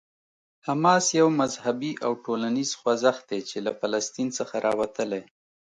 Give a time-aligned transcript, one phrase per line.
[0.67, 5.23] حماس یو مذهبي او ټولنیز خوځښت دی چې له فلسطین څخه راوتلی.